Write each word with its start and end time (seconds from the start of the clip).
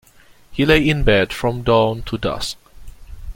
He 0.51 0.65
lay 0.65 0.89
in 0.89 1.03
bed 1.03 1.31
from 1.31 1.61
dawn 1.61 2.01
to 2.07 2.17
dusk. 2.17 2.57